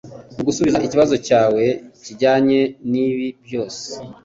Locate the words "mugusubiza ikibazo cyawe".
0.37-1.63